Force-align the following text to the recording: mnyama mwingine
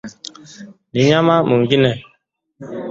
mnyama 0.93 1.35
mwingine 1.47 1.91